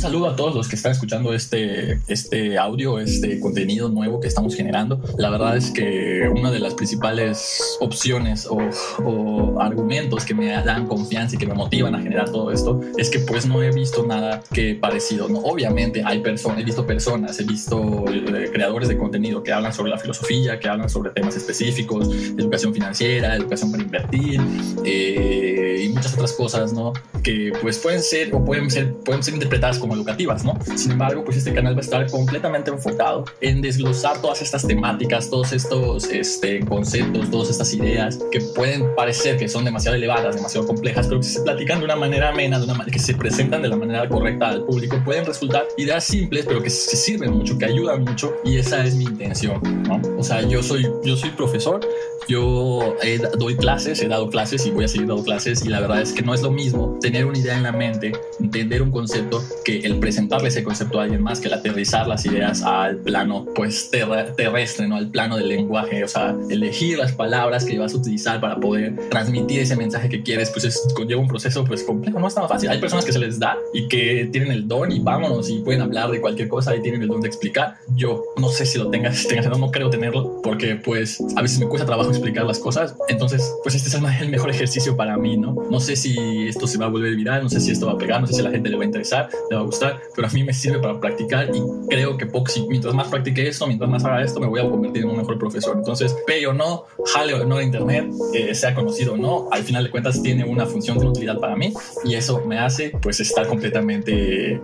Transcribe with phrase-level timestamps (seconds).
[0.00, 4.28] Un saludo a todos los que están escuchando este, este audio, este contenido nuevo que
[4.28, 4.98] estamos generando.
[5.18, 8.60] La verdad es que una de las principales opciones o,
[9.04, 13.10] o argumentos que me dan confianza y que me motivan a generar todo esto es
[13.10, 15.28] que pues no he visto nada que parecido.
[15.28, 15.40] ¿no?
[15.40, 19.90] Obviamente hay personas, he visto personas, he visto eh, creadores de contenido que hablan sobre
[19.90, 24.40] la filosofía, que hablan sobre temas específicos, educación financiera, educación para invertir
[24.82, 26.92] eh, y muchas otras cosas, ¿no?
[27.22, 30.58] Que pues pueden ser o pueden ser, pueden ser interpretadas como educativas, ¿no?
[30.76, 35.30] Sin embargo, pues este canal va a estar completamente enfocado en desglosar todas estas temáticas,
[35.30, 40.66] todos estos este, conceptos, todas estas ideas que pueden parecer que son demasiado elevadas, demasiado
[40.66, 43.62] complejas, pero que se platican de una manera amena, de una manera que se presentan
[43.62, 47.58] de la manera correcta al público, pueden resultar ideas simples, pero que se sirven mucho,
[47.58, 50.00] que ayudan mucho, y esa es mi intención, ¿no?
[50.18, 51.80] O sea, yo soy, yo soy profesor,
[52.28, 52.96] yo
[53.38, 56.12] doy clases, he dado clases y voy a seguir dando clases, y la verdad es
[56.12, 59.80] que no es lo mismo tener una idea en la mente, entender un concepto, que
[59.80, 63.90] el presentarle ese concepto a alguien más, que el aterrizar las ideas al plano, pues,
[63.90, 64.96] terrestre, ¿no?
[64.96, 68.96] Al plano del lenguaje, o sea, elegir las palabras que vas a utilizar para poder
[69.10, 72.48] transmitir ese mensaje que quieres, pues es, conlleva un proceso, pues, complejo, no es tan
[72.48, 72.68] fácil.
[72.68, 75.80] Hay personas que se les da y que tienen el don y vámonos y pueden
[75.82, 77.76] hablar de cualquier cosa y tienen el don de explicar.
[77.94, 81.66] Yo no sé si lo tengas, tengas no creo tenerlo porque, pues, a veces me
[81.66, 82.94] cuesta trabajo explicar las cosas.
[83.08, 85.54] Entonces, pues, este es el mejor ejercicio para mí, ¿no?
[85.70, 87.98] No sé si esto se va a volver viral, no sé si esto va a
[87.98, 90.00] pegar, no sé si a la gente le va a interesar, le va a gustar,
[90.14, 92.26] pero a mí me sirve para practicar y creo que
[92.68, 95.38] mientras más practique esto, mientras más haga esto, me voy a convertir en un mejor
[95.38, 95.76] profesor.
[95.76, 99.62] Entonces, pegue o no, jale o no de internet, eh, sea conocido o no, al
[99.62, 101.72] final de cuentas tiene una función de utilidad para mí
[102.04, 104.60] y eso me hace pues estar completamente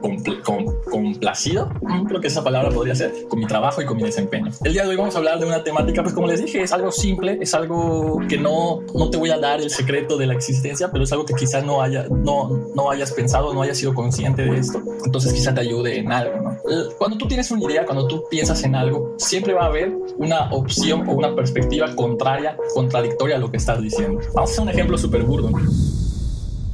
[0.91, 4.51] complacido, mm, creo que esa palabra podría ser, con mi trabajo y con mi desempeño.
[4.65, 6.73] El día de hoy vamos a hablar de una temática, pues como les dije, es
[6.73, 10.35] algo simple, es algo que no, no te voy a dar el secreto de la
[10.35, 13.95] existencia, pero es algo que quizás no, haya, no, no hayas pensado, no hayas sido
[13.95, 14.83] consciente de esto.
[15.05, 16.57] Entonces quizá te ayude en algo.
[16.99, 20.51] Cuando tú tienes una idea, cuando tú piensas en algo, siempre va a haber una
[20.53, 24.21] opción o una perspectiva contraria, contradictoria a lo que estás diciendo.
[24.35, 25.51] Vamos a hacer un ejemplo súper burdo.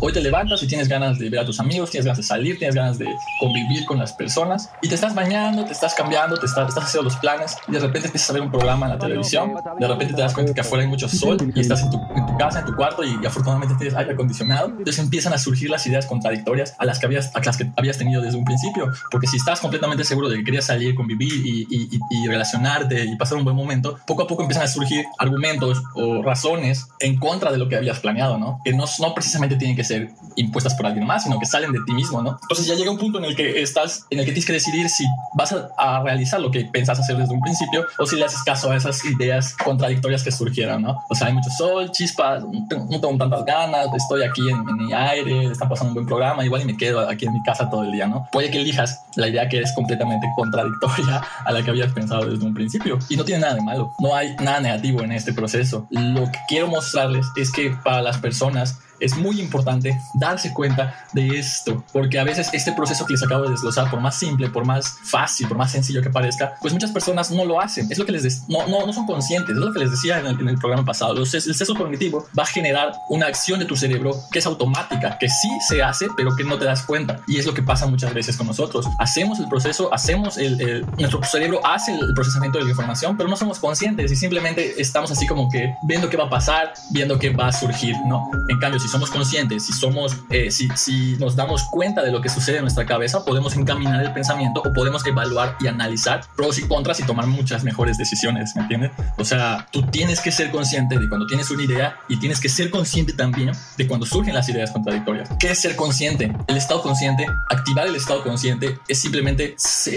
[0.05, 2.59] Hoy te levantas y tienes ganas de ver a tus amigos, tienes ganas de salir,
[2.59, 3.07] tienes ganas de
[3.39, 7.05] convivir con las personas y te estás bañando, te estás cambiando, te estás, estás haciendo
[7.09, 10.15] los planes y de repente empiezas a ver un programa en la televisión, de repente
[10.15, 12.59] te das cuenta que afuera hay mucho sol y estás en tu, en tu casa,
[12.59, 14.71] en tu cuarto y, afortunadamente tienes aire acondicionado.
[14.71, 17.97] Entonces empiezan a surgir las ideas contradictorias a las que habías, a las que habías
[17.97, 18.93] tenido desde un principio.
[19.09, 23.15] Porque si estás completamente seguro de que querías salir, convivir y, y, y relacionarte y
[23.15, 27.53] pasar un buen momento, poco a poco empiezan a surgir argumentos o razones en contra
[27.53, 28.61] de lo que habías planeado, ¿no?
[28.65, 29.92] Que no, no precisamente tienen que ser
[30.37, 32.39] impuestas por alguien más, sino que salen de ti mismo, ¿no?
[32.43, 34.89] Entonces ya llega un punto en el que estás, en el que tienes que decidir
[34.89, 35.05] si
[35.35, 38.71] vas a, realizar lo que pensás hacer desde un principio o si le haces caso
[38.71, 40.99] a esas ideas contradictorias que surgieron, ¿no?
[41.09, 42.67] O sea, hay mucho sol, chispas, no
[43.01, 46.63] tengo, tantas ganas, estoy aquí en, en mi aire, está pasando un buen programa, igual
[46.63, 48.27] y me quedo aquí en mi casa todo el día, ¿no?
[48.33, 52.45] Puede que elijas la idea que es completamente contradictoria a la que habías pensado desde
[52.45, 55.87] un principio y no tiene nada de malo, no hay nada negativo en este proceso.
[55.91, 61.39] Lo que quiero mostrarles es que para las personas es muy importante darse cuenta de
[61.39, 64.65] esto, porque a veces este proceso que les acabo de desglosar, por más simple, por
[64.65, 67.91] más fácil, por más sencillo que parezca, pues muchas personas no lo hacen.
[67.91, 70.49] Es lo que les no, no, no, son conscientes, es lo que les decía en
[70.49, 71.15] el, programa pasado.
[71.21, 75.29] el sesgo cognitivo va a generar una acción de tu cerebro que es automática, que
[75.29, 77.21] sí se hace, pero que no te das cuenta.
[77.27, 78.87] Y es lo que pasa muchas veces con nosotros.
[78.99, 83.37] Hacemos el proceso, hacemos el, nuestro cerebro hace el procesamiento de la información, pero no
[83.37, 87.31] somos conscientes y simplemente estamos así como que viendo qué va a pasar, viendo qué
[87.31, 88.31] va a surgir, ¿no?
[88.49, 92.21] En cambio, si somos conscientes, si somos, eh, si, si nos damos cuenta de lo
[92.21, 96.59] que sucede en nuestra cabeza, podemos encaminar el pensamiento o podemos evaluar y analizar pros
[96.59, 98.93] y contras y tomar muchas mejores decisiones, ¿me entiendes?
[99.19, 102.49] O sea, tú tienes que ser consciente de cuando tienes una idea y tienes que
[102.49, 105.29] ser consciente también de cuando surgen las ideas contradictorias.
[105.39, 106.33] ¿Qué es ser consciente?
[106.47, 109.57] El estado consciente, activar el estado consciente es simplemente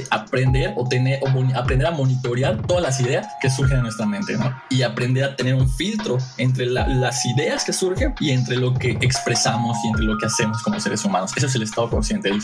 [0.09, 4.37] aprender o tener o aprender a monitorear todas las ideas que surgen en nuestra mente,
[4.37, 4.55] ¿no?
[4.69, 8.91] Y aprender a tener un filtro entre las ideas que surgen y entre lo que
[9.01, 11.31] expresamos y entre lo que hacemos como seres humanos.
[11.35, 12.39] Eso es el estado consciente, el,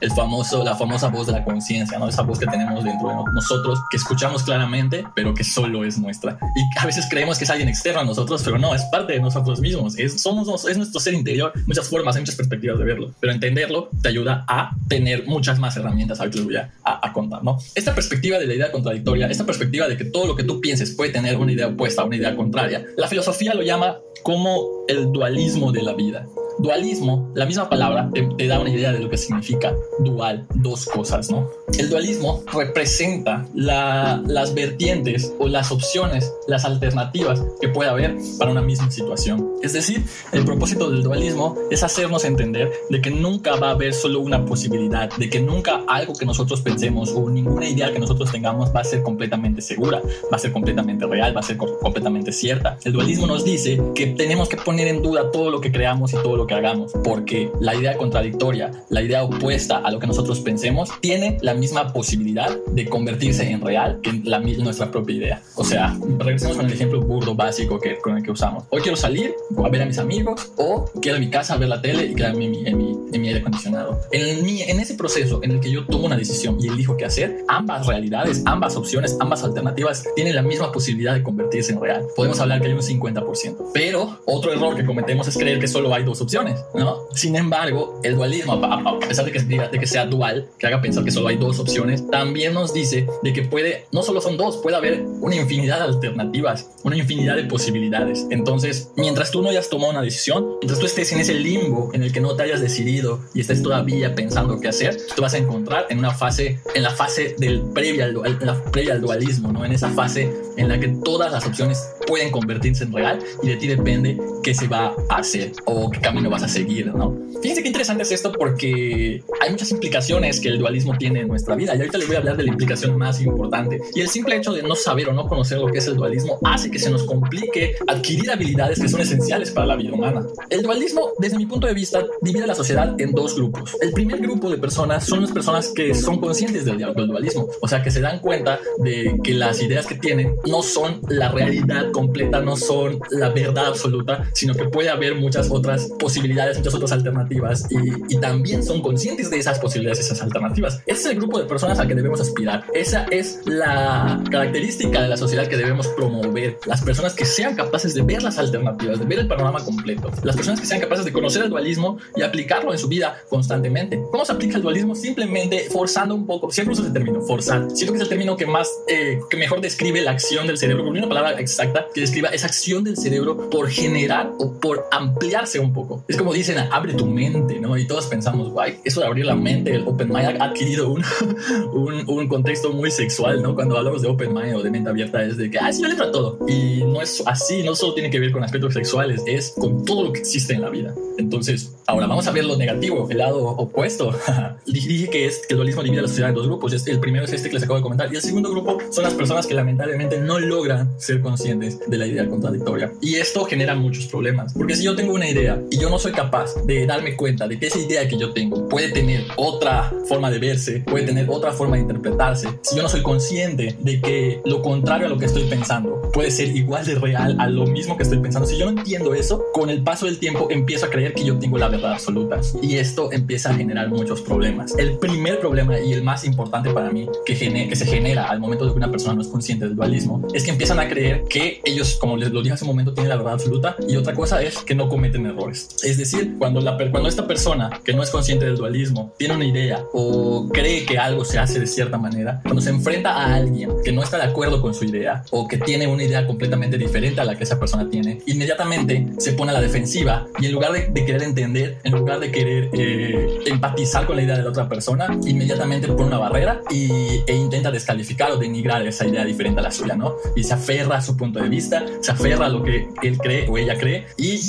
[0.00, 2.08] el famoso, la famosa voz de la conciencia, ¿no?
[2.08, 6.38] Esa voz que tenemos dentro de nosotros, que escuchamos claramente, pero que solo es nuestra.
[6.56, 9.20] Y a veces creemos que es alguien externo a nosotros, pero no, es parte de
[9.20, 9.98] nosotros mismos.
[9.98, 11.52] Es, somos, es nuestro ser interior.
[11.66, 15.76] Muchas formas, hay muchas perspectivas de verlo, pero entenderlo te ayuda a tener muchas más
[15.76, 16.20] herramientas.
[16.20, 17.58] Ahorita les voy a, a, contar, ¿no?
[17.74, 20.92] Esta perspectiva de la idea contradictoria, esta perspectiva de que todo lo que tú pienses
[20.92, 25.72] puede tener una idea opuesta, una idea contraria, la filosofía lo llama como el dualismo
[25.72, 26.26] de la vida.
[26.58, 31.30] Dualismo, la misma palabra te, da una idea de lo que significa dual, dos cosas,
[31.30, 31.48] ¿no?
[31.78, 38.62] El dualismo representa las vertientes o las opciones, las alternativas que puede haber para una
[38.62, 39.50] misma situación.
[39.62, 43.92] Es decir, el propósito del dualismo es hacernos entender de que nunca va a haber
[43.92, 48.30] solo una posibilidad, de que nunca algo que nosotros pensemos o ninguna idea que nosotros
[48.30, 50.00] tengamos va a ser completamente segura,
[50.32, 52.78] va a ser completamente real, va a ser completamente cierta.
[52.84, 56.16] El dualismo nos dice que tenemos que poner en duda todo lo que creamos y
[56.16, 60.40] todo lo que hagamos, porque la idea contradictoria, la idea opuesta a lo que nosotros
[60.40, 65.42] pensemos, tiene la misma posibilidad de convertirse en real que la, nuestra propia idea.
[65.56, 68.64] O sea, regresemos con el ejemplo burdo básico que, con el que usamos.
[68.70, 71.68] Hoy quiero salir a ver a mis amigos o quiero en mi casa a ver
[71.68, 74.00] la tele y quedarme en mi, en mi, en mi aire acondicionado.
[74.12, 77.04] En, mi, en ese proceso en el que yo tomo una decisión y elijo qué
[77.04, 82.06] hacer, ambas realidades, ambas opciones, ambas alternativas tienen la misma posibilidad de convertirse en real.
[82.14, 83.70] Podemos hablar que hay un 50%.
[83.72, 86.35] Pero otro error que cometemos es creer que solo hay dos opciones,
[86.74, 86.98] ¿no?
[87.14, 91.04] Sin embargo, el dualismo, a pesar de que, de que sea dual, que haga pensar
[91.04, 94.58] que solo hay dos opciones, también nos dice de que puede, no solo son dos,
[94.58, 98.26] puede haber una infinidad de alternativas, una infinidad de posibilidades.
[98.30, 102.02] Entonces, mientras tú no hayas tomado una decisión, mientras tú estés en ese limbo en
[102.02, 105.38] el que no te hayas decidido y estés todavía pensando qué hacer, tú vas a
[105.38, 109.64] encontrar en una fase, en la fase del previa al dualismo, ¿no?
[109.64, 113.56] En esa fase en la que todas las opciones pueden convertirse en real y de
[113.56, 117.16] ti depende qué se va a hacer o qué camino vas a seguir, ¿no?
[117.42, 121.54] Fíjense qué interesante es esto porque hay muchas implicaciones que el dualismo tiene en nuestra
[121.54, 124.36] vida y ahorita les voy a hablar de la implicación más importante y el simple
[124.36, 126.90] hecho de no saber o no conocer lo que es el dualismo hace que se
[126.90, 130.26] nos complique adquirir habilidades que son esenciales para la vida humana.
[130.50, 133.76] El dualismo, desde mi punto de vista, divide a la sociedad en dos grupos.
[133.80, 137.68] El primer grupo de personas son las personas que son conscientes del, del dualismo, o
[137.68, 141.90] sea, que se dan cuenta de que las ideas que tienen no son la realidad
[141.96, 146.92] completa, no son la verdad absoluta, sino que puede haber muchas otras posibilidades, muchas otras
[146.92, 150.82] alternativas y, también son conscientes de esas posibilidades, esas alternativas.
[150.86, 152.64] Ese es el grupo de personas al que debemos aspirar.
[152.74, 156.58] Esa es la característica de la sociedad que debemos promover.
[156.66, 160.10] Las personas que sean capaces de ver las alternativas, de ver el panorama completo.
[160.22, 164.02] Las personas que sean capaces de conocer el dualismo y aplicarlo en su vida constantemente.
[164.10, 164.94] ¿Cómo se aplica el dualismo?
[164.94, 166.50] Simplemente forzando un poco.
[166.50, 167.70] Siempre uso ese término, forzar.
[167.70, 170.88] Siento que es el término que más, eh, que mejor describe la acción del cerebro,
[170.88, 175.72] una palabra exacta que describa esa acción del cerebro por generar o por ampliarse un
[175.72, 176.04] poco.
[176.08, 177.76] Es como dicen, abre tu mente, ¿no?
[177.76, 181.04] Y todos pensamos, guay, eso de abrir la mente, el open mind ha adquirido un,
[181.72, 183.54] un, un contexto muy sexual, ¿no?
[183.54, 185.88] Cuando hablamos de open mind o de mente abierta es de que, ah, sí, yo
[185.88, 186.38] le todo.
[186.46, 190.04] Y no es así, no solo tiene que ver con aspectos sexuales, es con todo
[190.04, 190.94] lo que existe en la vida.
[191.18, 194.14] Entonces, ahora vamos a ver lo negativo, el lado opuesto.
[194.66, 196.86] Dije que, es, que el dualismo divide a la sociedad en dos grupos.
[196.86, 198.12] El primero es este que les acabo de comentar.
[198.12, 202.06] Y el segundo grupo son las personas que lamentablemente no logran ser conscientes de la
[202.06, 202.92] idea contradictoria.
[203.00, 204.52] Y esto genera muchos problemas.
[204.54, 207.58] Porque si yo tengo una idea y yo no soy capaz de darme cuenta de
[207.58, 211.52] que esa idea que yo tengo puede tener otra forma de verse, puede tener otra
[211.52, 215.26] forma de interpretarse, si yo no soy consciente de que lo contrario a lo que
[215.26, 218.70] estoy pensando puede ser igual de real a lo mismo que estoy pensando, si yo
[218.70, 221.68] no entiendo eso, con el paso del tiempo empiezo a creer que yo tengo la
[221.68, 222.40] verdad absoluta.
[222.62, 224.76] Y esto empieza a generar muchos problemas.
[224.78, 228.64] El primer problema y el más importante para mí que, que se genera al momento
[228.64, 231.60] de que una persona no es consciente del dualismo es que empiezan a creer que
[231.66, 234.40] ellos, como les lo dije hace un momento, tienen la verdad absoluta y otra cosa
[234.42, 235.68] es que no cometen errores.
[235.82, 239.44] Es decir, cuando, la, cuando esta persona que no es consciente del dualismo tiene una
[239.44, 243.70] idea o cree que algo se hace de cierta manera, cuando se enfrenta a alguien
[243.84, 247.20] que no está de acuerdo con su idea o que tiene una idea completamente diferente
[247.20, 250.72] a la que esa persona tiene, inmediatamente se pone a la defensiva y en lugar
[250.72, 254.68] de, querer entender, en lugar de querer eh, empatizar con la idea de la otra
[254.68, 256.88] persona, inmediatamente pone una barrera y,
[257.26, 260.16] e intenta descalificar o denigrar esa idea diferente a la suya, ¿no?
[260.34, 263.48] Y se aferra a su punto de vista, se aferra a lo que él cree
[263.48, 264.40] o ella cree y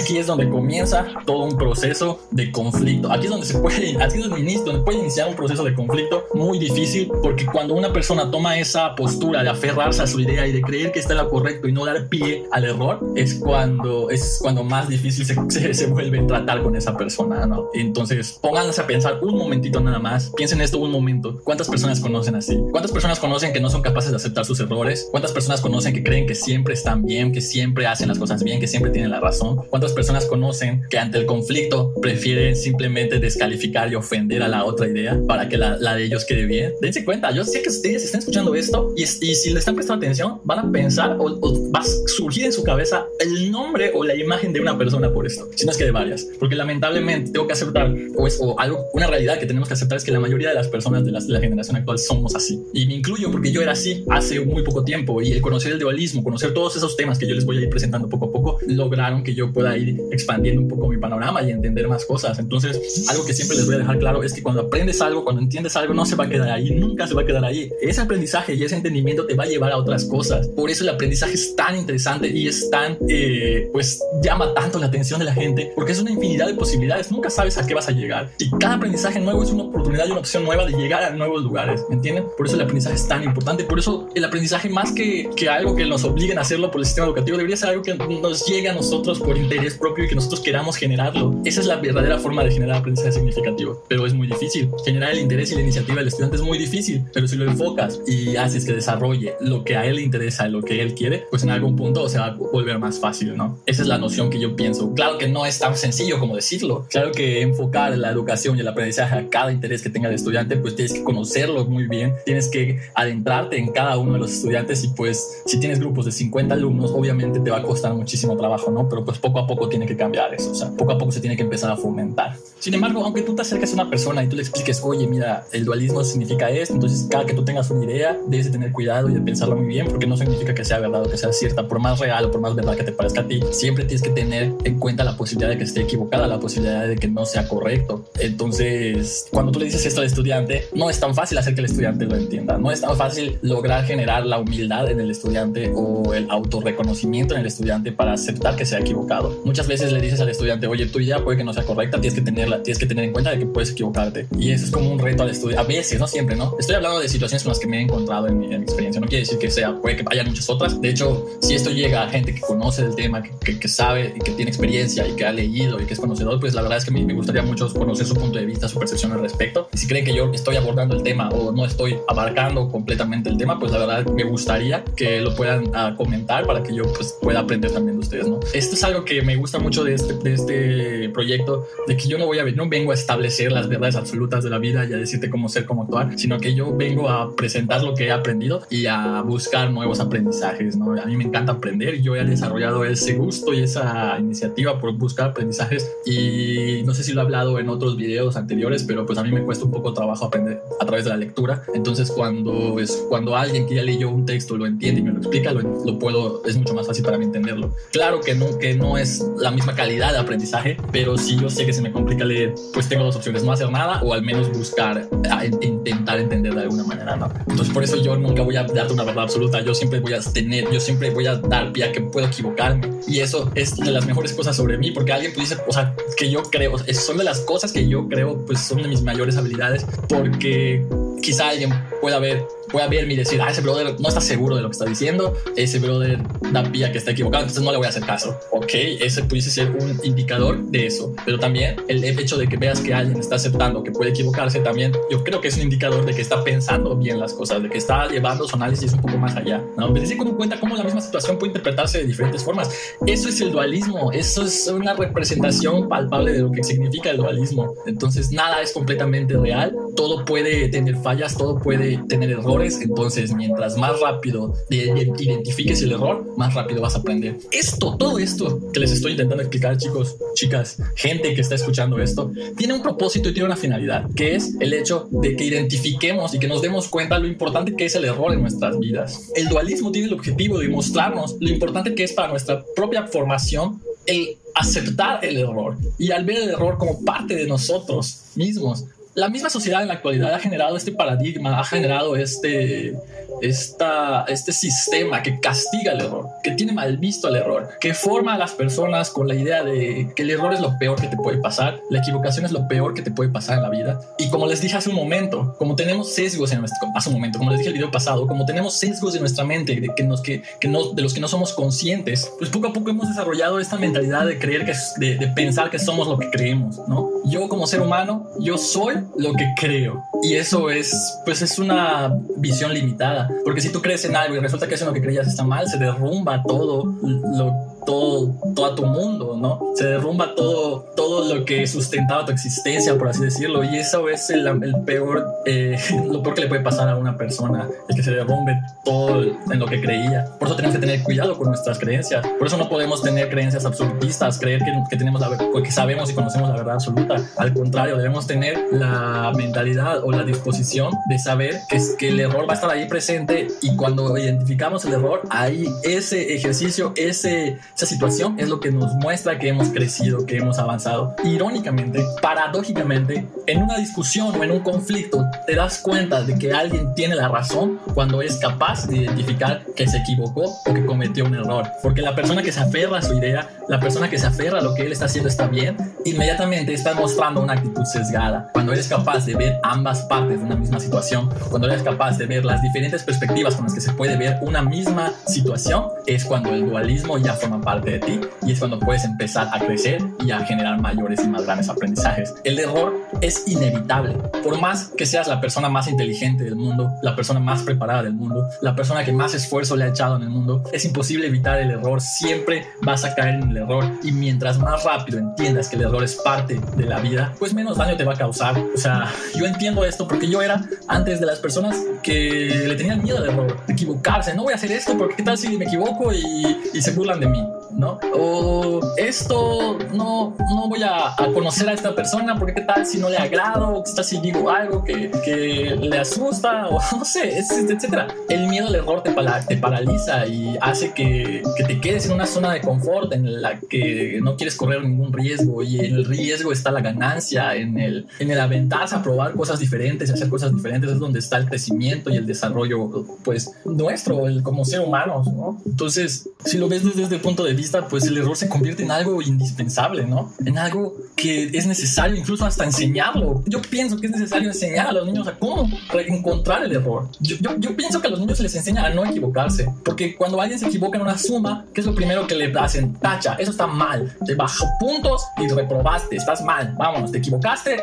[0.00, 3.10] aquí es donde comienza todo un proceso de conflicto.
[3.10, 6.24] Aquí es donde se puede, aquí es donde, donde puede iniciar un proceso de conflicto
[6.34, 10.52] muy difícil porque cuando una persona toma esa postura de aferrarse a su idea y
[10.52, 14.10] de creer que está en lo correcto y no dar pie al error, es cuando,
[14.10, 15.34] es cuando más difícil se,
[15.74, 17.70] se, vuelve a tratar con esa persona, ¿no?
[17.74, 21.40] Entonces, pónganse a pensar un momentito nada más, piensen esto un momento.
[21.44, 22.58] ¿Cuántas personas conocen así?
[22.70, 25.08] ¿Cuántas personas conocen que no son capaces de aceptar sus errores?
[25.10, 28.58] ¿Cuántas personas conocen que creen que siempre están bien, que siempre hacen las cosas bien,
[28.58, 29.66] que siempre tienen la razón?
[29.68, 34.88] ¿Cuántas personas conocen que ante el conflicto prefieren simplemente descalificar y ofender a la otra
[34.88, 36.72] idea para que la, la de ellos quede bien?
[36.80, 40.02] Dense cuenta, yo sé que ustedes están escuchando esto y, y si le están prestando
[40.02, 44.02] atención, van a pensar o, o va a surgir en su cabeza el nombre o
[44.02, 46.26] la imagen de una persona por esto, si no es que de varias.
[46.38, 49.98] Porque lamentablemente tengo que aceptar, o es o algo, una realidad que tenemos que aceptar
[49.98, 52.58] es que la mayoría de las personas de la, de la generación actual somos así.
[52.72, 55.78] Y me incluyo porque yo era así hace muy poco tiempo y el conocer el
[55.78, 58.58] dualismo, conocer todos esos temas que yo les voy a ir presentando poco a poco,
[58.66, 62.38] lograron que yo pueda ir expandiendo un poco mi panorama y entender más cosas.
[62.38, 65.40] Entonces, algo que siempre les voy a dejar claro es que cuando aprendes algo, cuando
[65.40, 67.70] entiendes algo, no se va a quedar ahí, nunca se va a quedar ahí.
[67.80, 70.48] Ese aprendizaje y ese entendimiento te va a llevar a otras cosas.
[70.48, 74.86] Por eso el aprendizaje es tan interesante y es tan, eh, pues, llama tanto la
[74.86, 77.10] atención de la gente, porque es una infinidad de posibilidades.
[77.10, 78.30] Nunca sabes a qué vas a llegar.
[78.38, 81.42] Y cada aprendizaje nuevo es una oportunidad y una opción nueva de llegar a nuevos
[81.42, 81.82] lugares.
[81.88, 82.26] ¿Me entienden?
[82.36, 83.64] Por eso el aprendizaje es tan importante.
[83.64, 86.84] Por eso el aprendizaje, más que, que algo que nos obliguen a hacerlo por el
[86.84, 90.16] sistema educativo, debería ser algo que nos llegue a nosotros por interés propio y que
[90.16, 91.40] nosotros queramos generarlo.
[91.44, 93.84] Esa es la verdadera forma de generar aprendizaje significativo.
[93.88, 94.68] Pero es muy difícil.
[94.84, 97.04] Generar el interés y la iniciativa del estudiante es muy difícil.
[97.14, 100.60] Pero si lo enfocas y haces que desarrolle lo que a él le interesa, lo
[100.60, 103.60] que él quiere, pues en algún punto se va a volver más fácil, ¿no?
[103.64, 104.92] Esa es la noción que yo pienso.
[104.94, 106.84] Claro que no es tan sencillo como decirlo.
[106.90, 110.56] Claro que enfocar la educación y el aprendizaje a cada interés que tenga el estudiante,
[110.56, 114.82] pues tienes que conocerlo muy bien, tienes que adentrarte en cada uno de los estudiantes
[114.82, 118.70] y pues si tienes grupos de 50 alumnos, obviamente te va a costar muchísimo trabajo,
[118.70, 118.88] ¿no?
[118.88, 121.20] Pero pues poco a poco tiene que cambiar eso, o sea, poco a poco se
[121.20, 122.36] tiene que empezar a fomentar.
[122.58, 125.46] Sin embargo, aunque tú te acerques a una persona y tú le expliques, oye, mira,
[125.52, 129.08] el dualismo significa esto, entonces cada que tú tengas una idea, debes de tener cuidado
[129.08, 131.68] y de pensarlo muy bien, porque no significa que sea verdad o que sea cierta,
[131.68, 134.10] por más real o por más verdad que te parezca a ti, siempre tienes que
[134.10, 137.46] tener en cuenta la posibilidad de que esté equivocada, la posibilidad de que no sea
[137.46, 138.04] correcto.
[138.18, 141.66] Entonces, cuando tú le dices esto al estudiante, no es tan fácil hacer que el
[141.66, 145.97] estudiante lo entienda, no es tan fácil lograr generar la humildad en el estudiante o
[146.14, 149.40] el autorreconocimiento en el estudiante para aceptar que se ha equivocado.
[149.44, 152.18] Muchas veces le dices al estudiante, oye, tu idea puede que no sea correcta, tienes
[152.18, 154.26] que tenerla, tienes que tener en cuenta de que puedes equivocarte.
[154.38, 155.62] Y eso es como un reto al estudiante.
[155.62, 156.54] A veces, no siempre, ¿no?
[156.58, 159.00] Estoy hablando de situaciones con las que me he encontrado en mi, en mi experiencia.
[159.00, 160.80] No quiere decir que sea, puede que haya muchas otras.
[160.80, 164.14] De hecho, si esto llega a gente que conoce el tema, que, que, que sabe
[164.16, 166.78] y que tiene experiencia y que ha leído y que es conocedor, pues la verdad
[166.78, 169.68] es que me, me gustaría mucho conocer su punto de vista, su percepción al respecto.
[169.72, 173.36] Y si creen que yo estoy abordando el tema o no estoy abarcando completamente el
[173.36, 177.16] tema, pues la verdad me gustaría que lo puedan uh, comentar para que yo pues,
[177.20, 178.40] pueda aprender también de ustedes, ¿no?
[178.52, 182.18] Esto es algo que me gusta mucho de este, de este proyecto, de que yo
[182.18, 184.96] no voy a no vengo a establecer las verdades absolutas de la vida y a
[184.96, 188.62] decirte cómo ser, cómo actuar, sino que yo vengo a presentar lo que he aprendido
[188.70, 190.92] y a buscar nuevos aprendizajes, ¿no?
[191.00, 194.92] A mí me encanta aprender y yo he desarrollado ese gusto y esa iniciativa por
[194.92, 199.18] buscar aprendizajes y no sé si lo he hablado en otros videos anteriores, pero pues
[199.18, 201.62] a mí me cuesta un poco trabajo aprender a través de la lectura.
[201.74, 205.18] Entonces cuando es cuando alguien que ya leyó un texto lo entiende y me lo
[205.18, 207.74] explica, lo, lo puedo es mucho más fácil para mí entenderlo.
[207.92, 211.66] Claro que no que no es la misma calidad de aprendizaje, pero si yo sé
[211.66, 214.50] que se me complica leer, pues tengo dos opciones, no hacer nada o al menos
[214.52, 217.30] buscar a, intentar entender de alguna manera, ¿no?
[217.40, 220.20] Entonces por eso yo nunca voy a darte una verdad absoluta, yo siempre voy a
[220.20, 223.90] tener, yo siempre voy a dar pie a que puedo equivocarme y eso es de
[223.90, 227.24] las mejores cosas sobre mí porque alguien dice, o sea, que yo creo, son de
[227.24, 230.86] las cosas que yo creo pues son de mis mayores habilidades porque
[231.22, 234.62] quizá alguien pueda ver, pueda verme y decir, ah, ese brother no está seguro de
[234.62, 236.18] lo que está diciendo, ese brother
[236.52, 238.38] da pía que está equivocado, entonces no le voy a hacer caso.
[238.52, 242.80] Ok, ese pudiese ser un indicador de eso, pero también el hecho de que veas
[242.80, 246.14] que alguien está aceptando que puede equivocarse también, yo creo que es un indicador de
[246.14, 249.36] que está pensando bien las cosas, de que está llevando su análisis un poco más
[249.36, 249.62] allá.
[249.76, 249.92] ¿no?
[249.92, 252.70] Pero sí como cuenta cómo la misma situación puede interpretarse de diferentes formas.
[253.06, 257.74] Eso es el dualismo, eso es una representación palpable de lo que significa el dualismo.
[257.86, 263.78] Entonces nada es completamente real, todo puede tener fallas, todo puede tener errores, entonces mientras
[263.78, 267.38] más rápido identifiques el error, más rápido vas a aprender.
[267.50, 272.30] Esto, todo esto que les estoy intentando explicar, chicos, chicas, gente que está escuchando esto,
[272.58, 276.38] tiene un propósito y tiene una finalidad, que es el hecho de que identifiquemos y
[276.38, 279.30] que nos demos cuenta lo importante que es el error en nuestras vidas.
[279.34, 283.80] El dualismo tiene el objetivo de mostrarnos lo importante que es para nuestra propia formación
[284.04, 288.84] el aceptar el error y al ver el error como parte de nosotros mismos.
[289.18, 292.94] La misma sociedad en la actualidad ha generado este paradigma, ha generado este,
[293.42, 298.34] esta, este sistema que castiga el error, que tiene mal visto el error, que forma
[298.34, 301.16] a las personas con la idea de que el error es lo peor que te
[301.16, 304.00] puede pasar, la equivocación es lo peor que te puede pasar en la vida.
[304.18, 307.40] Y como les dije hace un momento, como tenemos sesgos en nuestro, hace un momento,
[307.40, 310.20] como les dije el video pasado, como tenemos sesgos en nuestra mente de, que nos,
[310.20, 313.58] que, que no, de los que no somos conscientes, pues poco a poco hemos desarrollado
[313.58, 317.10] esta mentalidad de creer que, de, de pensar que somos lo que creemos, ¿no?
[317.24, 320.04] Yo como ser humano, yo soy lo que creo.
[320.22, 323.28] Y eso es, pues es una visión limitada.
[323.44, 325.44] Porque si tú crees en algo y resulta que eso en lo que creías está
[325.44, 329.72] mal, se derrumba todo lo todo, todo tu mundo, ¿no?
[329.74, 334.28] Se derrumba todo, todo lo que sustentaba tu existencia, por así decirlo, y eso es
[334.28, 334.44] el,
[334.84, 338.60] peor, eh, lo peor que le puede pasar a una persona, el que se derrumbe
[338.84, 340.26] todo en lo que creía.
[340.38, 343.64] Por eso tenemos que tener cuidado con nuestras creencias, por eso no podemos tener creencias
[343.64, 347.16] absolutistas, creer que, que tenemos la, que sabemos y conocemos la verdad absoluta.
[347.38, 352.20] Al contrario, debemos tener la mentalidad o la disposición de saber que, es, que el
[352.20, 357.56] error va a estar ahí presente y cuando identificamos el error, ahí ese ejercicio, ese,
[357.78, 361.14] esa situación es lo que nos muestra que hemos crecido, que hemos avanzado.
[361.22, 366.92] Irónicamente, paradójicamente, en una discusión o en un conflicto, te das cuenta de que alguien
[366.96, 371.36] tiene la razón cuando es capaz de identificar que se equivocó o que cometió un
[371.36, 371.70] error.
[371.80, 374.60] Porque la persona que se aferra a su idea, la persona que se aferra a
[374.60, 378.50] lo que él está haciendo está bien, inmediatamente está mostrando una actitud sesgada.
[378.54, 382.26] Cuando eres capaz de ver ambas partes de una misma situación, cuando eres capaz de
[382.26, 386.50] ver las diferentes perspectivas con las que se puede ver una misma situación, es cuando
[386.50, 390.30] el dualismo ya forma parte de ti y es cuando puedes empezar a crecer y
[390.30, 392.34] a generar mayores y más grandes aprendizajes.
[392.44, 394.14] El error es inevitable.
[394.42, 398.14] Por más que seas la persona más inteligente del mundo, la persona más preparada del
[398.14, 401.60] mundo, la persona que más esfuerzo le ha echado en el mundo, es imposible evitar
[401.60, 402.00] el error.
[402.00, 406.02] Siempre vas a caer en el error y mientras más rápido entiendas que el error
[406.02, 408.58] es parte de la vida, pues menos daño te va a causar.
[408.74, 413.02] O sea, yo entiendo esto porque yo era antes de las personas que le tenían
[413.02, 414.34] miedo al error, de equivocarse.
[414.34, 417.20] No voy a hacer esto porque qué tal si me equivoco y, y se burlan
[417.20, 417.44] de mí.
[417.72, 417.98] ¿No?
[418.14, 423.08] O esto no, no voy a, conocer a esta persona porque qué tal si no
[423.08, 427.38] le agrado, o qué tal si digo algo que, que le asusta, o no sé,
[427.38, 428.08] etcétera.
[428.28, 429.14] El miedo al error te,
[429.48, 433.58] te paraliza y hace que, que, te quedes en una zona de confort en la
[433.60, 438.06] que no quieres correr ningún riesgo y en el riesgo está la ganancia, en el,
[438.18, 442.10] en el aventarse a probar cosas diferentes, hacer cosas diferentes es donde está el crecimiento
[442.10, 445.60] y el desarrollo, pues, nuestro, el, como ser humanos, ¿no?
[445.66, 448.90] Entonces, si lo ves desde este punto de vista, pues el error se convierte en
[448.90, 450.32] algo indispensable, ¿no?
[450.44, 453.42] En algo que es necesario incluso hasta enseñarlo.
[453.46, 455.68] Yo pienso que es necesario enseñar a los niños a cómo
[456.06, 457.08] encontrar el error.
[457.20, 460.40] Yo, yo, pienso que a los niños se les enseña a no equivocarse, porque cuando
[460.40, 462.94] alguien se equivoca en una suma, ¿qué es lo primero que le hacen?
[462.94, 467.82] Tacha, eso está mal, te bajo puntos y reprobaste, estás mal, vámonos, te equivocaste,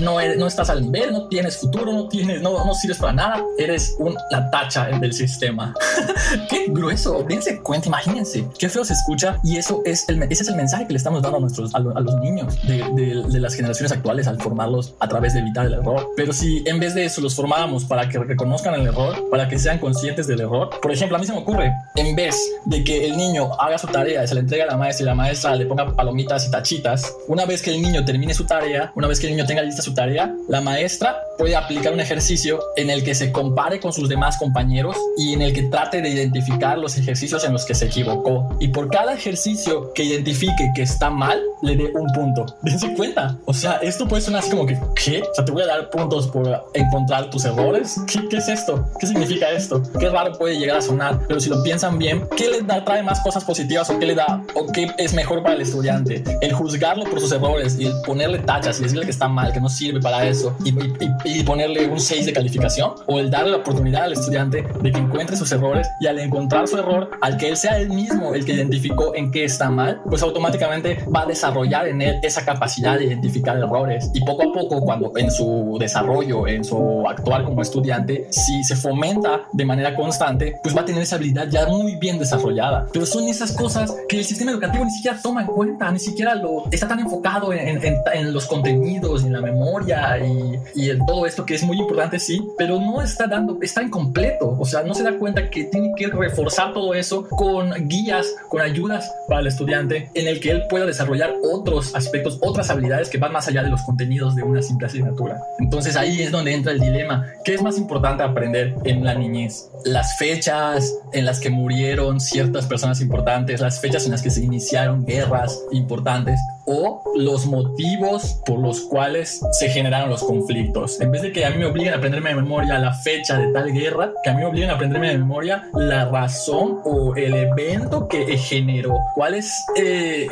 [0.00, 3.44] no, no estás al nivel, no tienes futuro, no, tienes, no, no sirves para nada,
[3.58, 5.74] eres un, la tacha del sistema.
[6.50, 10.48] Qué grueso, dense cuenta, imagínense, qué feo se escucha y eso es el, ese es
[10.48, 12.84] el mensaje que le estamos dando a, nuestros, a, los niños de,
[13.28, 16.08] de, las generaciones actuales al formarlos a través de evitar el error.
[16.16, 19.58] Pero si en vez de eso los formáramos para que reconozcan el error, para que
[19.58, 23.06] sean conscientes del error, por ejemplo, a mí se me ocurre, en vez de que
[23.06, 25.66] el niño haga su tarea se le entregue a la maestra y la maestra le
[25.66, 29.26] ponga palomitas y tachitas, una vez que el niño termine su tarea, una vez que
[29.26, 33.14] el niño tenga lista su tarea, la maestra puede aplicar un ejercicio en el que
[33.14, 37.44] se compare con sus demás compañeros y en el que trate de identificar los ejercicios
[37.44, 38.48] en los que se equivocó.
[38.60, 42.46] Y por cada ejercicio que identifique que está mal, le dé un punto.
[42.62, 43.36] Dense cuenta.
[43.46, 45.22] O sea, esto puede sonar así como que, ¿qué?
[45.22, 48.00] O sea, te voy a dar puntos por encontrar tus errores.
[48.06, 48.88] ¿Qué, qué es esto?
[48.98, 49.82] ¿Qué significa esto?
[49.98, 53.02] Qué raro puede llegar a sonar, pero si lo piensan bien, ¿qué le da, trae
[53.02, 56.22] más cosas positivas o qué le da o qué es mejor para el estudiante?
[56.40, 59.60] El juzgarlo por sus errores y el ponerle tachas y decirle que está mal, que
[59.60, 63.52] no sirve para eso y, y, y ponerle un 6 de calificación o el darle
[63.52, 67.36] la oportunidad al estudiante de que encuentre sus errores y al encontrar su error, al
[67.36, 71.22] que él sea él mismo el que identificó en qué está mal, pues automáticamente va
[71.22, 74.10] a desarrollar en él esa capacidad de identificar errores.
[74.14, 78.76] Y poco a poco, cuando en su desarrollo, en su actuar como estudiante, si se
[78.76, 82.86] fomenta de manera constante, pues va a tener esa habilidad ya muy bien desarrollada.
[82.92, 86.34] Pero son esas cosas que el sistema educativo ni siquiera toma en cuenta, ni siquiera
[86.34, 91.26] lo está tan enfocado en, en, los contenidos, en la memoria y, y, en todo
[91.26, 94.56] esto que es muy importante, sí, pero no está dando, está incompleto.
[94.58, 98.60] O sea, no se da cuenta que tiene que reforzar todo eso con guías, con
[98.60, 103.18] ayudas para el estudiante en el que él pueda desarrollar otros aspectos, otras habilidades que
[103.18, 105.40] van más allá de los contenidos de una simple asignatura.
[105.58, 107.26] Entonces ahí es donde entra el dilema.
[107.44, 109.70] ¿Qué es más importante aprender en la niñez?
[109.84, 114.42] Las fechas en las que murieron ciertas personas importantes, las fechas en las que se
[114.42, 121.00] iniciaron guerras importantes o los motivos por los cuales se generaron los conflictos.
[121.00, 123.52] En vez de que a mí me obliguen a aprenderme de memoria la fecha de
[123.52, 127.34] tal guerra, que a mí me obliguen a aprenderme de memoria la razón o el
[127.34, 130.28] evento que generó, cuál es eh,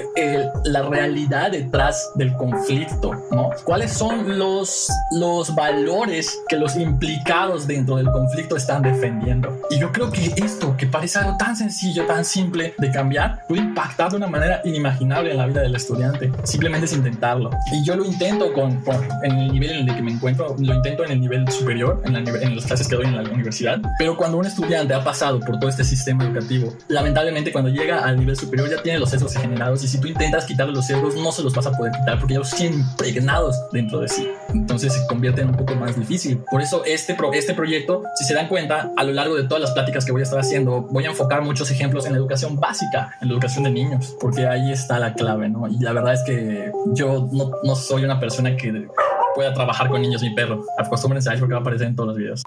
[0.64, 3.50] la realidad detrás del conflicto, ¿no?
[3.64, 9.60] ¿Cuáles son los, los valores que los implicados dentro del conflicto están defendiendo?
[9.70, 13.62] Y yo creo que esto, que parece algo tan sencillo, tan simple de cambiar, puede
[13.62, 17.50] impactar de una manera inimaginable en la vida del estudiante simplemente es intentarlo.
[17.72, 18.82] Y yo lo intento con,
[19.22, 22.12] en el nivel en el que me encuentro, lo intento en el nivel superior, en,
[22.12, 25.40] la, en las clases que doy en la universidad, pero cuando un estudiante ha pasado
[25.40, 29.34] por todo este sistema educativo, lamentablemente cuando llega al nivel superior ya tiene los sesgos
[29.34, 32.18] generados y si tú intentas quitarle los sesgos no se los vas a poder quitar
[32.18, 34.28] porque ya los tienen impregnados dentro de sí.
[34.52, 36.38] Entonces se convierte en un poco más difícil.
[36.50, 39.60] Por eso este, pro, este proyecto, si se dan cuenta, a lo largo de todas
[39.60, 42.58] las pláticas que voy a estar haciendo, voy a enfocar muchos ejemplos en la educación
[42.58, 45.68] básica, en la educación de niños, porque ahí está la clave, ¿no?
[45.68, 48.88] Y la verdad es que yo no, no soy una persona que
[49.34, 50.64] pueda trabajar con niños ni perro.
[50.78, 52.42] Acostúmbrense a eso porque va a aparecer en todos los videos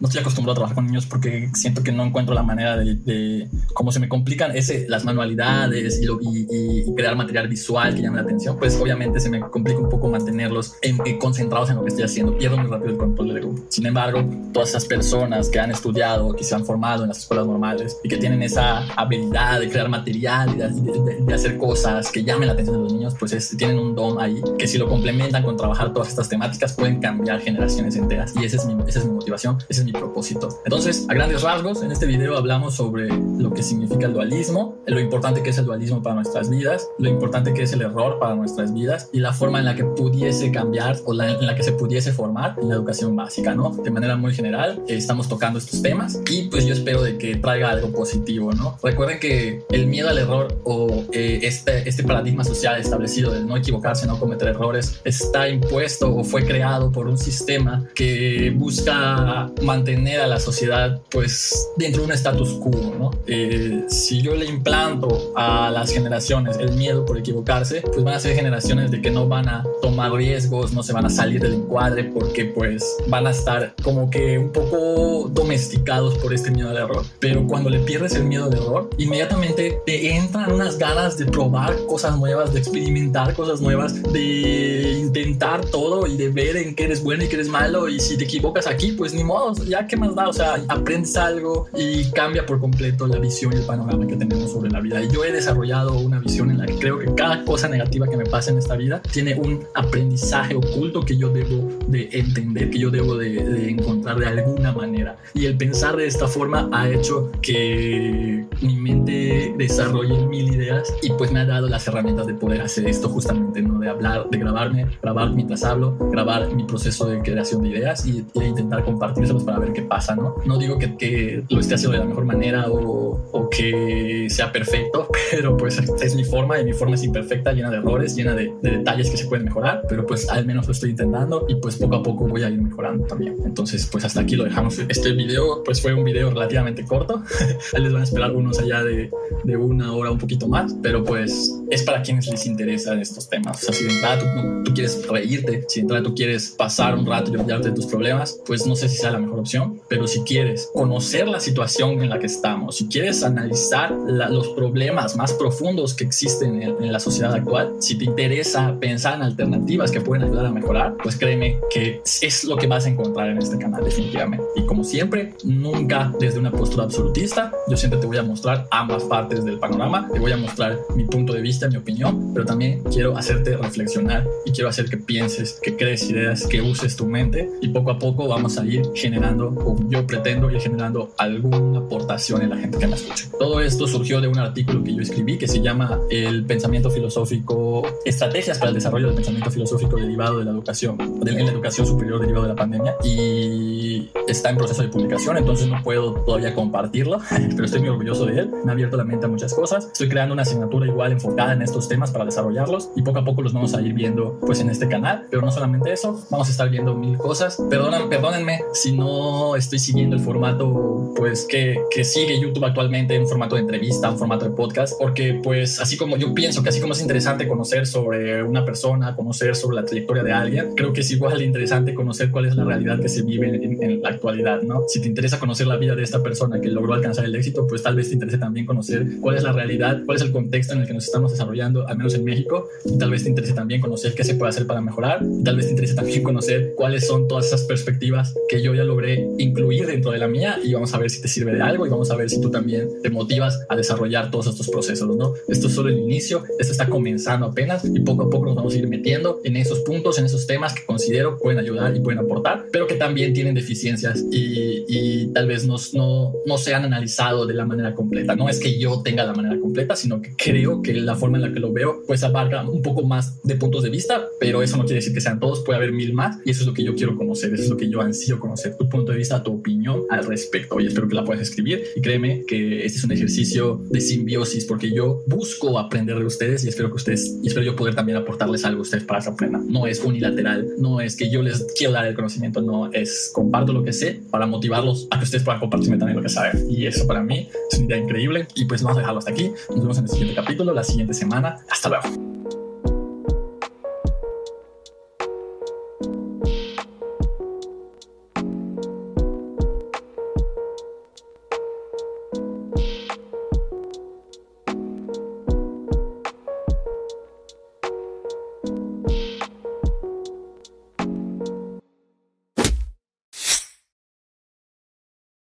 [0.00, 2.96] no estoy acostumbrado a trabajar con niños porque siento que no encuentro la manera de,
[2.96, 8.22] de cómo se me complican ese, las manualidades y, crear material visual que llame la
[8.22, 10.74] atención, pues obviamente se me complica un poco mantenerlos
[11.18, 12.36] concentrados en lo que estoy haciendo.
[12.36, 13.64] Pierdo muy rápido el control del grupo.
[13.68, 17.46] Sin embargo, todas esas personas que han estudiado, que se han formado en las escuelas
[17.46, 22.46] normales y que tienen esa habilidad de crear material y de, hacer cosas que llamen
[22.46, 25.56] la atención de los niños, pues tienen un don ahí que si lo complementan con
[25.56, 28.32] trabajar todas estas temáticas pueden cambiar generaciones enteras.
[28.40, 29.58] Y esa es mi, esa es mi motivación.
[29.84, 30.48] Mi propósito.
[30.64, 35.00] Entonces, a grandes rasgos, en este video hablamos sobre lo que significa el dualismo, lo
[35.00, 38.34] importante que es el dualismo para nuestras vidas, lo importante que es el error para
[38.34, 41.62] nuestras vidas y la forma en la que pudiese cambiar o la, en la que
[41.62, 43.70] se pudiese formar en la educación básica, ¿no?
[43.70, 47.36] De manera muy general, eh, estamos tocando estos temas y pues yo espero de que
[47.36, 48.78] traiga algo positivo, ¿no?
[48.82, 53.56] Recuerden que el miedo al error o eh, este, este paradigma social establecido de no
[53.56, 60.20] equivocarse, no cometer errores, está impuesto o fue creado por un sistema que busca mantener
[60.20, 63.10] a la sociedad pues dentro de un status quo, ¿no?
[63.26, 68.20] Eh, si yo le implanto a las generaciones el miedo por equivocarse, pues van a
[68.20, 71.54] ser generaciones de que no van a tomar riesgos, no se van a salir del
[71.54, 76.76] encuadre porque pues van a estar como que un poco domesticados por este miedo al
[76.76, 77.04] error.
[77.18, 81.74] Pero cuando le pierdes el miedo al error, inmediatamente te entran unas ganas de probar
[81.86, 87.02] cosas nuevas, de experimentar cosas nuevas, de intentar todo y de ver en qué eres
[87.02, 89.96] bueno y qué eres malo y si te equivocas aquí, pues ni modo, ya qué
[89.96, 94.06] más da, o sea, aprendes algo y cambia por completo la visión y el panorama
[94.06, 95.02] que tenemos sobre la vida.
[95.02, 98.16] Y yo he desarrollado una visión en la que creo que cada cosa negativa que
[98.16, 102.78] me pasa en esta vida tiene un aprendizaje oculto que yo debo de entender, que
[102.78, 105.16] yo debo de, de encontrar de alguna manera.
[105.34, 111.10] Y el pensar de esta forma ha hecho que mi mente desarrolle mil ideas y
[111.12, 113.78] pues me ha dado las herramientas de poder hacer esto justamente, ¿no?
[113.78, 118.24] De hablar, de grabarme, grabar mientras hablo, grabar mi proceso de creación de ideas y,
[118.34, 120.36] e intentar compartírselos para ver qué pasa, ¿no?
[120.44, 124.52] No digo que, que lo esté haciendo de la mejor manera o, o, que sea
[124.52, 128.34] perfecto, pero pues es mi forma y mi forma es imperfecta, llena de errores, llena
[128.34, 131.56] de, de, detalles que se pueden mejorar, pero pues al menos lo estoy intentando y
[131.56, 133.36] pues poco a poco voy a ir mejorando también.
[133.44, 134.78] Entonces pues hasta aquí lo dejamos.
[134.78, 137.22] Este video pues fue un video relativamente corto,
[137.74, 139.10] ahí les van a esperar unos allá de,
[139.44, 143.62] de una hora un poquito más, pero pues es para quienes les interesan estos temas.
[143.62, 146.94] O sea, si de entrada tú, tú quieres reírte, si de entrada tú quieres pasar
[146.96, 149.80] un rato y olvidarte de tus problemas, pues no sé si sea la mejor opción,
[149.88, 154.48] pero si quieres conocer la situación en la que estamos, si quieres analizar la, los
[154.48, 159.22] problemas más profundos que existen en, en, la sociedad actual, si te interesa pensar en
[159.22, 163.28] alternativas que pueden ayudar a mejorar, pues créeme que es lo que vas a encontrar
[163.28, 164.44] en este canal definitivamente.
[164.56, 169.04] Y como siempre, nunca desde una postura absolutista, yo siempre te voy a mostrar ambas
[169.04, 172.82] partes del panorama, te voy a mostrar mi punto de vista, mi opinión, pero también
[172.84, 177.50] quiero hacerte reflexionar y quiero hacer que pienses, que crees ideas, que uses tu mente
[177.60, 182.42] y poco a poco vamos a ir generando, o yo pretendo ir generando alguna aportación
[182.42, 183.28] en la gente que me escuche.
[183.38, 187.82] Todo esto surgió de un artículo que yo escribí que se llama El pensamiento filosófico,
[188.04, 192.20] estrategias para el desarrollo del pensamiento filosófico derivado de la educación, de la educación superior
[192.20, 197.18] derivado de la pandemia y está en proceso de publicación, entonces no puedo todavía compartirlo,
[197.30, 200.08] pero estoy muy orgulloso de él, me ha abierto la mente a muchas cosas, estoy
[200.08, 203.52] creando una asignatura igual enfocada en estos temas para desarrollarlos y poco a poco los
[203.52, 206.68] vamos a ir viendo pues en este canal, pero no solamente eso, vamos a estar
[206.70, 209.23] viendo mil cosas, perdónenme si no
[209.56, 214.18] estoy siguiendo el formato pues que, que sigue YouTube actualmente, un formato de entrevista, un
[214.18, 217.86] formato de podcast, porque pues así como yo pienso que así como es interesante conocer
[217.86, 221.94] sobre una persona, conocer sobre la trayectoria de alguien, creo que es igual de interesante
[221.94, 224.82] conocer cuál es la realidad que se vive en, en la actualidad, ¿no?
[224.88, 227.82] Si te interesa conocer la vida de esta persona que logró alcanzar el éxito, pues
[227.82, 230.80] tal vez te interese también conocer cuál es la realidad, cuál es el contexto en
[230.80, 233.80] el que nos estamos desarrollando, al menos en México, y tal vez te interese también
[233.80, 237.06] conocer qué se puede hacer para mejorar, y tal vez te interese también conocer cuáles
[237.06, 239.03] son todas esas perspectivas que yo ya logré
[239.38, 241.90] incluir dentro de la mía y vamos a ver si te sirve de algo y
[241.90, 245.34] vamos a ver si tú también te motivas a desarrollar todos estos procesos, ¿no?
[245.48, 248.74] Esto es solo el inicio, esto está comenzando apenas y poco a poco nos vamos
[248.74, 252.20] a ir metiendo en esos puntos, en esos temas que considero pueden ayudar y pueden
[252.20, 256.84] aportar, pero que también tienen deficiencias y, y tal vez no, no, no se han
[256.84, 258.36] analizado de la manera completa.
[258.36, 261.42] No es que yo tenga la manera completa, sino que creo que la forma en
[261.42, 264.76] la que lo veo pues abarca un poco más de puntos de vista, pero eso
[264.76, 266.84] no quiere decir que sean todos, puede haber mil más y eso es lo que
[266.84, 269.54] yo quiero conocer, eso es lo que yo ansío conocer, tu punto de vista, tu
[269.54, 273.12] opinión al respecto y espero que la puedas escribir y créeme que este es un
[273.12, 277.64] ejercicio de simbiosis porque yo busco aprender de ustedes y espero que ustedes, y espero
[277.64, 279.66] yo poder también aportarles algo a ustedes para que aprendan.
[279.68, 283.72] No es unilateral, no es que yo les quiero dar el conocimiento, no, es comparto
[283.72, 286.86] lo que sé para motivarlos a que ustedes puedan compartirme también lo que saben y
[286.86, 289.50] eso para mí es una idea increíble y pues vamos a dejarlo hasta aquí.
[289.70, 291.58] Nos vemos en el siguiente capítulo, la siguiente semana.
[291.68, 292.33] Hasta luego.